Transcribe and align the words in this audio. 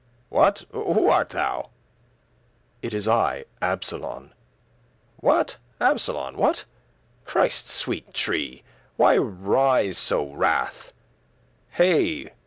"What, 0.29 0.65
who 0.71 1.09
art 1.09 1.29
thou?" 1.29 1.69
"It 2.81 2.91
is 2.91 3.07
I, 3.07 3.45
Absolon." 3.61 4.33
"What? 5.17 5.57
Absolon, 5.79 6.37
what? 6.37 6.65
Christe's 7.23 7.71
sweete 7.71 8.11
tree*, 8.11 8.63
*cross 8.63 8.97
Why 8.97 9.17
rise 9.17 9.99
so 9.99 10.25
rath*? 10.25 10.91
hey! 11.69 12.31